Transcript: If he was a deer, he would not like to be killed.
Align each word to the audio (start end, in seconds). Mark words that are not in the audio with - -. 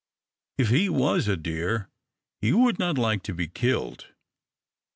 If 0.57 0.69
he 0.69 0.89
was 0.89 1.27
a 1.27 1.37
deer, 1.37 1.87
he 2.39 2.53
would 2.53 2.79
not 2.79 2.97
like 2.97 3.21
to 3.21 3.35
be 3.35 3.47
killed. 3.47 4.07